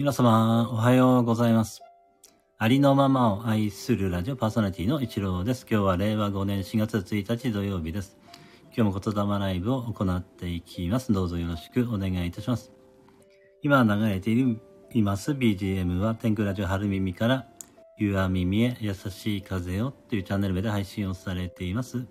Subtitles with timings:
[0.00, 1.82] 皆様、おはようございます。
[2.56, 5.66] ありのままを愛するラジオパーソナリティの一郎です。
[5.70, 8.16] 今日は令和5年4月1日土曜日です。
[8.74, 11.12] 今日も言霊ライブを行っていきます。
[11.12, 12.72] どうぞよろしくお願いいたします。
[13.60, 17.46] 今流れています BGM は天空ラジオ春耳から
[17.98, 22.06] 夕は耳へ優しい風をというチャンネル名で配信をされています。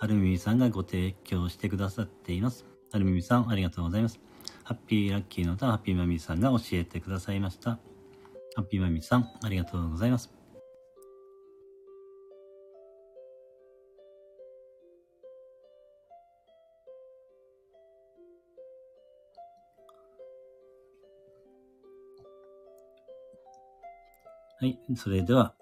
[0.00, 2.66] 春耳さんがご提供してくださっています。
[2.90, 4.18] 春耳さんありがとうございます。
[4.64, 7.78] ハッピーラッキーの歌ハッピーマミーさんが教えてくださいました。
[8.54, 10.30] ハッピーマミーさんありがとうございます。
[24.62, 24.78] はい。
[24.94, 25.56] それでは、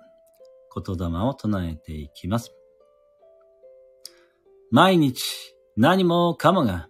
[0.76, 2.52] 言霊を唱えていきます。
[4.70, 6.89] 毎日、何もかもが、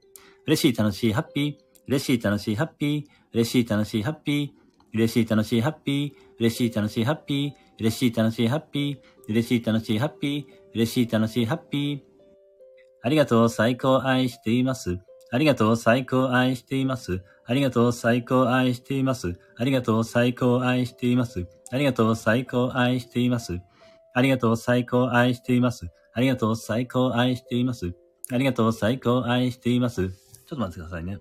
[0.47, 1.55] 嬉しい、楽しい、ハッピー。
[1.87, 3.03] 嬉しい、楽しい、ハッピー。
[3.33, 4.49] 嬉しい、楽しい、ハッピー。
[4.93, 6.11] 嬉しい、楽しい、ハッピー。
[6.39, 7.51] 嬉しい、楽しい、ハッピー。
[7.79, 8.97] 嬉しい、楽しい、ハッピー。
[9.29, 10.45] 嬉しい、楽しい、ハッピー。
[10.73, 11.99] 嬉しい、楽しい、ハッピー。
[13.03, 14.99] ありがとう、最高愛しています。
[15.31, 17.23] ありがとう、最高愛しています。
[17.45, 19.39] ありがとう、最高愛しています。
[19.59, 21.49] ありがとう、最高愛しています。
[21.73, 23.61] ありがとう、最高愛しています。
[24.13, 25.87] ありがとう、最高愛しています。
[26.13, 27.95] ありがとう、最高愛しています。
[28.31, 30.20] ありがとう、最高愛しています。
[30.51, 31.17] ちょっと待ってくださいね。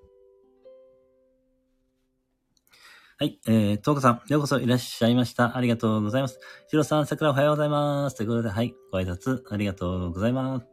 [3.17, 5.56] はい、えー、トーコさん、ようこそいらっしゃいました。
[5.56, 6.41] ありがとうございます。
[6.67, 8.17] シロさん、桜おはようございます。
[8.17, 10.67] ということで、はい、ご挨拶ありがとうございます。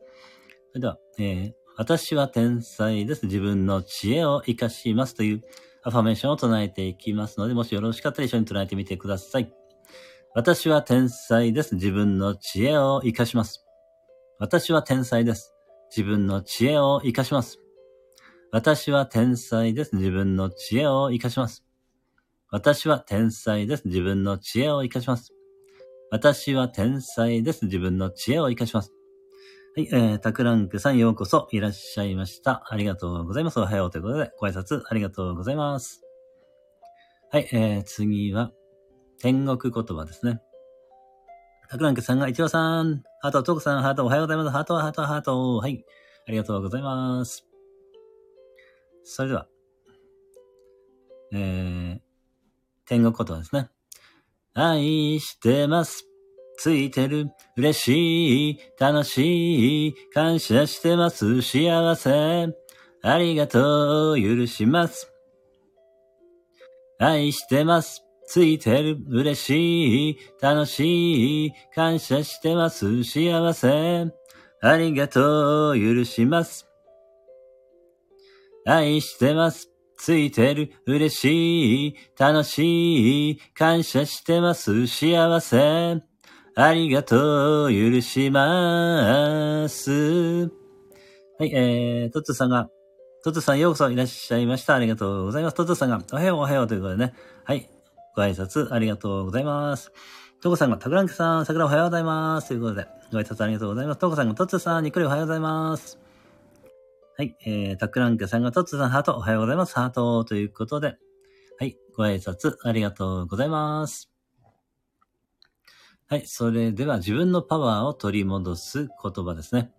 [0.72, 3.28] それでは、えー、私は天才です。
[3.28, 5.44] 自分の知恵を活かしますという
[5.84, 9.54] アファメーションを唱えていきますので、もしよろしかったら一緒に唱えてみてください。
[10.34, 11.76] 私は天才です。
[11.76, 13.64] 自分の知恵を活かします。
[14.40, 15.54] 私は天才です。
[15.96, 17.60] 自分の知恵を活かします。
[18.52, 19.98] 私は天才です。
[19.98, 21.66] 自分の知恵を活かします。
[22.50, 23.88] 私は天才です。
[23.88, 25.34] 自分の知恵を活かします。
[26.12, 27.66] 私は天才です。
[27.66, 28.94] 自分の知恵を活かします。
[29.76, 32.64] はい、えー、タクランクさんようこそいらっしゃいました。
[32.70, 33.60] ありがとうございます。
[33.60, 36.02] おはようということで、ご挨拶ありがとうございます。
[37.30, 38.54] はい、えー、次は、
[39.20, 40.42] 天国言葉ですね。
[41.70, 44.50] タクランクさんが、一郎さん、ハート、トークさん、ハート、おはようございます。
[44.52, 45.58] ハート、ハート、ハート。
[45.58, 45.84] はい、
[46.28, 47.47] ありがとうございます。
[49.10, 49.48] それでは、
[51.32, 52.00] えー、
[52.86, 53.70] 天国言葉ですね。
[54.54, 56.06] 愛してます。
[56.58, 57.28] ついてる。
[57.56, 58.60] 嬉しい。
[58.78, 59.96] 楽しい。
[60.14, 61.42] 感謝してます。
[61.42, 62.48] 幸せ。
[63.02, 64.22] ありがとう。
[64.22, 65.10] 許します。
[67.00, 68.04] 愛してます。
[68.26, 68.98] ついてる。
[69.08, 70.18] 嬉しい。
[70.42, 71.54] 楽しい。
[71.74, 73.06] 感謝してます。
[73.06, 74.12] 幸せ。
[74.62, 75.80] ありがとう。
[75.80, 76.67] 許します。
[78.70, 79.70] 愛してます。
[79.98, 80.74] ついてる。
[80.86, 81.96] 嬉しい。
[82.20, 83.40] 楽しい。
[83.54, 84.88] 感謝してます。
[84.88, 86.04] 幸せ。
[86.56, 87.70] ありがとう。
[87.72, 90.52] 許します。
[91.40, 92.70] はい、えー、トッツさんが、
[93.24, 94.76] トッツさんようこそいらっしゃいました。
[94.76, 95.56] ありがとうございます。
[95.56, 97.14] トッツさんが、おはようおはようということでね。
[97.46, 97.70] はい、
[98.18, 99.94] ご挨拶ありがとうございます。
[100.42, 102.50] トコさんが、タクランクさん、桜おはようございます。
[102.50, 104.00] ということで、ご挨拶ありがとうございます。
[104.00, 106.07] トコさんが、トッツさん、にっくりおはようございます。
[107.20, 109.74] はい、えー、タクランクさんが、トッツさん、ハート、おはようございます。
[109.74, 110.98] ハート、ということで、
[111.58, 114.12] はい、ご挨拶ありがとうございます。
[116.08, 119.72] はい、それでは自分のパワーを取り戻す言葉ですね。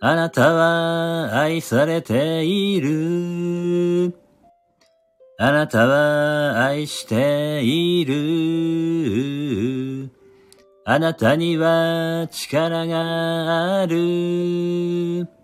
[0.00, 4.16] あなたは愛されている。
[5.38, 10.10] あなたは愛している。
[10.86, 15.43] あなたには力がある。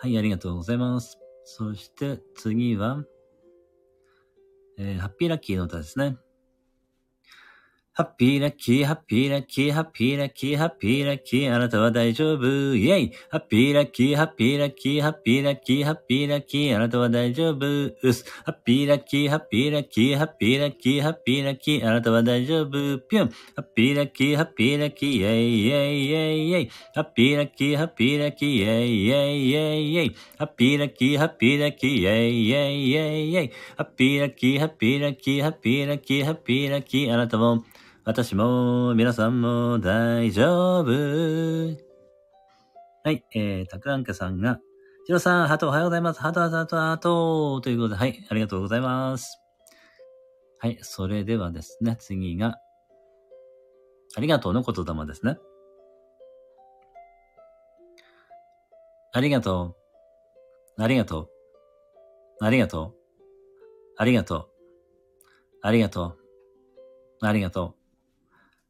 [0.00, 1.18] はい、ありがとうございます。
[1.44, 3.04] そして次は、
[4.78, 6.18] えーハッピーラッキーの歌ですね。
[7.98, 12.46] ハッピーラッキー、ハッピーラッキー、ハッピーラッキー、ハッピーラッキー、あなたは大丈夫、
[12.76, 18.24] イェイハッピーラッキー、ハッピーラッキー、ハッピーラッキー、ハッピーラッキー、あなたは大丈夫、うす。
[18.44, 23.30] ハッピーラッキー、ハッピーラッキー、ハッピーラッキー、ハッピーラッキー、あなたは大丈夫、ぴょん。
[23.30, 26.70] ハッピーラッキー、ハッピーラッキー、イェイイェイイェイイェイ。
[26.94, 30.16] ハッピーラッキー、ハッピーラッキー、イェイイェイイェイイェイ。
[30.38, 33.52] ハッピーラッキー、ハッピーラッキー、イェイイェイイェイイェイ。
[33.76, 37.64] ハッピーラッキー、ハッピーラッキー、ハッピーラッキー、ハッピーラッキー、あなたも、
[38.08, 40.86] 私も、皆さんも大丈夫。
[43.04, 44.60] はい、えー、たくらんけさんが、
[45.04, 46.20] しろさん、ハトおはようございます。
[46.22, 49.38] ハトハトハトハトということで、はい、ありがとうございます。
[50.58, 52.56] はい、それではですね、次が、
[54.16, 55.36] ありがとうの言霊ですね。
[59.12, 59.76] ありがと
[60.78, 60.82] う。
[60.82, 61.28] ありがとう。
[62.40, 62.94] ありがとう。
[63.98, 64.48] ありがとう。
[65.60, 66.18] ありがとう。
[67.20, 67.77] ありがとう。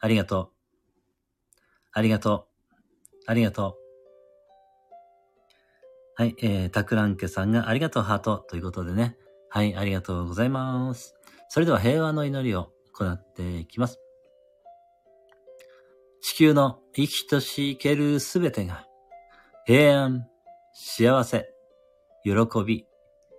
[0.00, 0.50] ありがとう。
[1.92, 2.74] ありがとう。
[3.26, 3.88] ありがとう。
[6.14, 9.16] はい、えー、たくらんけさんがありがとうハートということでね。
[9.50, 11.14] はい、ありがとうございます。
[11.48, 13.98] それでは平和の祈りを行っていきます。
[16.20, 18.86] 地球の生きとし生けるすべてが
[19.64, 20.26] 平安、
[20.72, 21.52] 幸せ、
[22.24, 22.32] 喜
[22.66, 22.86] び、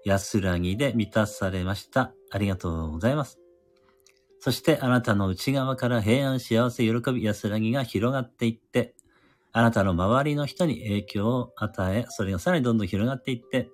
[0.05, 2.13] 安らぎで満たされました。
[2.31, 3.39] ありがとうございます。
[4.39, 8.95] そしてあなたの内側から平安、幸せ、喜び、安らぎが広がっていって、
[9.51, 13.69] あなたの周りの人に影響を与え、それがさらにどんどん広がっていって、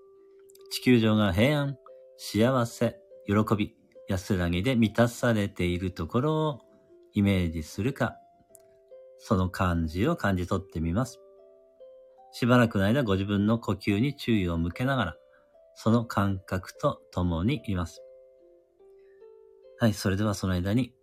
[0.71, 1.77] 地球上が平安、
[2.17, 2.97] 幸せ、
[3.27, 3.75] 喜び、
[4.07, 6.61] 安らぎで満たされているところを
[7.13, 8.15] イメージするか、
[9.19, 11.19] その感じを感じ取ってみます。
[12.31, 15.15] しばらくの間ご自分の呼吸に注意を向けながら、
[15.75, 18.04] その感覚と共にいます。
[19.77, 20.93] はい、それではその間に、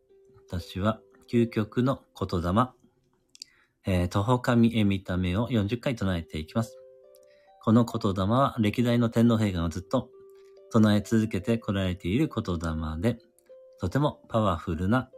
[0.48, 2.69] 私は究極の言霊、
[3.84, 6.78] えー、徒歩神へ見た目を40回唱えていきます。
[7.62, 10.08] この言霊は歴代の天皇陛下がずっと
[10.72, 13.19] 唱え続けてこられている言霊で、
[13.78, 15.10] とてもパワフルな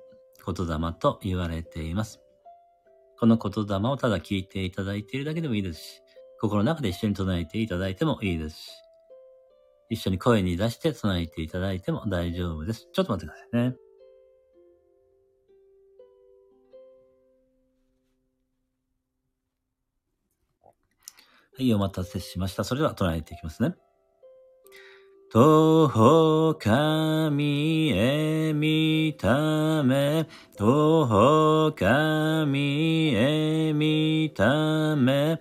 [0.45, 2.21] 言霊と言われています。
[3.21, 6.03] この言霊をただ聞いていただいているだけでもいいですし、
[6.41, 8.84] 心の中で一緒に唱えていただいてもいいですし、
[9.91, 12.89] 一緒に声に出して唱えていただいても大丈夫です。
[12.93, 13.77] ちょっと待ってくださいね。
[21.57, 22.65] はい、お待たせしました。
[22.65, 23.77] それでは唱えていきますね。
[25.31, 30.27] 徒歩神へ見ため、
[30.57, 35.41] 徒歩神へ見ため、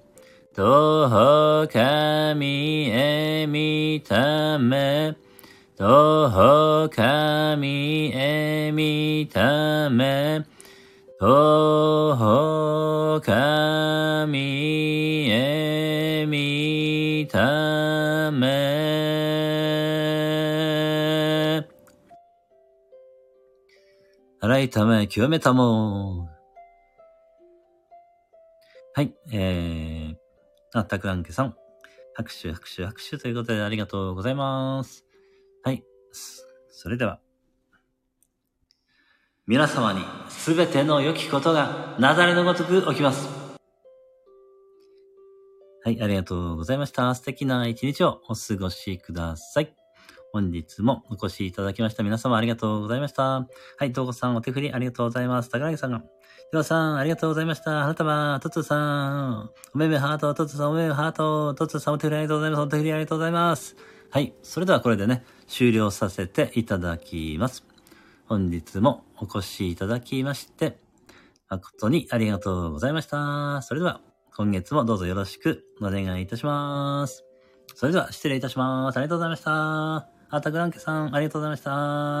[0.61, 5.15] 徒歩神へ見ため
[5.75, 10.45] 徒歩神へ見ため
[11.19, 14.37] 徒歩神
[15.31, 18.47] へ見ため
[24.39, 26.29] 洗いため清めたも
[28.93, 29.90] はい、えー
[30.73, 31.55] あ、たくらんけさん。
[32.13, 35.05] 拍手、拍手、拍手ということでありがとうございます。
[35.63, 35.83] はい。
[36.69, 37.19] それでは。
[39.47, 39.99] 皆様に
[40.29, 43.27] すべての良きことがなだれのごとく起きます。
[45.83, 47.13] はい、ありがとうございました。
[47.15, 49.75] 素敵な一日をお過ごしください。
[50.31, 53.23] 本日もお越しいただきました皆様ありがとうございました。
[53.23, 53.47] は
[53.81, 55.49] い、どうこさんお手振りありがとうございます。
[55.49, 56.03] 高木さんが。
[56.51, 57.83] ひろさん、ありがとうございました。
[57.83, 62.59] 花束、とつさん、おめめハート、とつさん、おめめハート、とつさん、お手振りありがとうございます。
[62.59, 63.77] お手振りありがとうございます。
[64.09, 67.63] はい、それではこれでね、終了させていただきます。
[68.25, 70.77] 本日もお越しいただきまして、
[71.47, 73.61] 誠にありがとうございました。
[73.61, 74.01] それでは、
[74.35, 77.23] 今月もどうぞよろしくお願いいたします。
[77.75, 78.97] それでは、失礼いたします。
[78.97, 79.95] ありがとうございました。
[80.29, 82.01] あたくらんけさん、ありがとうございました。